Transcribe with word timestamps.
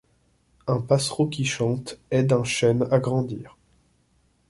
Un 0.65 0.81
passereau 0.81 1.27
qui 1.27 1.45
chante 1.45 1.99
aide 2.09 2.33
un 2.33 2.43
chêne 2.43 2.87
à 2.89 2.97
grandir. 2.97 3.55